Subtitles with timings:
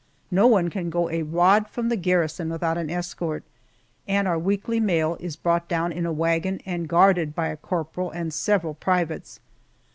[0.31, 3.43] No one can go a rod from the garrison without an escort,
[4.07, 8.09] and our weekly mail is brought down in a wagon and guarded by a corporal
[8.09, 9.39] and several privates.